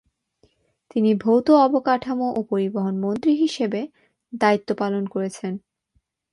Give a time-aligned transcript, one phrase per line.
[0.91, 3.91] তিনি ভৌত অবকাঠামো ও পরিবহন মন্ত্রী হিসেবেও
[4.33, 5.53] দায়িত্ব পালন করেছেন।